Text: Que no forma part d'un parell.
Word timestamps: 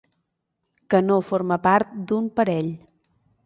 Que 0.93 1.01
no 1.09 1.19
forma 1.29 1.59
part 1.67 1.95
d'un 2.13 2.33
parell. 2.41 2.75